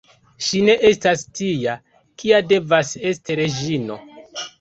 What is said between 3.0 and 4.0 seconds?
esti reĝino.